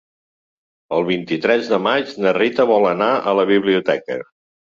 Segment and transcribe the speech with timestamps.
[0.95, 4.17] El vint-i-tres de maig na Rita vol anar a la biblioteca.